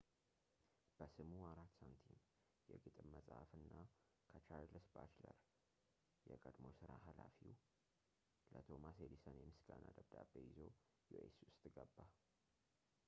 በስሙ 0.97 1.27
4 1.47 1.65
ሳንቲም፣ 1.79 2.21
የግጥም 2.69 3.07
መፅሐፍ 3.15 3.49
እና 3.59 3.73
ከቻርልስ 4.31 4.87
ባችለር 4.95 5.37
የቀድሞ 6.29 6.71
ስራው 6.79 6.99
ኃላፊ 7.09 7.37
ለቶማስ 8.55 8.97
ኤዲሰን 9.07 9.37
የምስጋና 9.41 9.85
ደብዳቤ 9.99 10.33
ይዞ 10.47 10.57
ዩኤስ 11.13 11.37
ውስጥ 11.49 11.63
ገባ 11.77 11.95